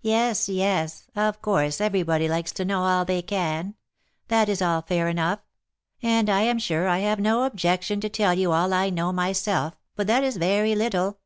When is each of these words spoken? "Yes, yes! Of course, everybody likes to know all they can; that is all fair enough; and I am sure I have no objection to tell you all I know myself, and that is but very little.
"Yes, 0.00 0.48
yes! 0.48 1.08
Of 1.14 1.42
course, 1.42 1.78
everybody 1.78 2.26
likes 2.26 2.52
to 2.52 2.64
know 2.64 2.84
all 2.84 3.04
they 3.04 3.20
can; 3.20 3.74
that 4.28 4.48
is 4.48 4.62
all 4.62 4.80
fair 4.80 5.08
enough; 5.10 5.40
and 6.00 6.30
I 6.30 6.40
am 6.40 6.58
sure 6.58 6.88
I 6.88 7.00
have 7.00 7.20
no 7.20 7.44
objection 7.44 8.00
to 8.00 8.08
tell 8.08 8.32
you 8.32 8.50
all 8.52 8.72
I 8.72 8.88
know 8.88 9.12
myself, 9.12 9.76
and 9.98 10.08
that 10.08 10.24
is 10.24 10.36
but 10.36 10.40
very 10.46 10.74
little. 10.74 11.18